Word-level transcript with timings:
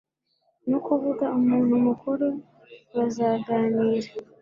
no 0.69 0.77
kuvuga 0.85 1.25
umuntu 1.39 1.73
mukuru 1.85 2.27
bazaganira 2.95 4.09